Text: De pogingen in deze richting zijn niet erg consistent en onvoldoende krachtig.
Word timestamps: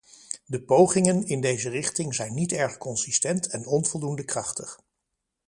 De 0.45 0.61
pogingen 0.63 1.25
in 1.27 1.41
deze 1.41 1.69
richting 1.69 2.15
zijn 2.15 2.33
niet 2.33 2.51
erg 2.51 2.77
consistent 2.77 3.47
en 3.47 3.65
onvoldoende 3.65 4.23
krachtig. 4.25 4.79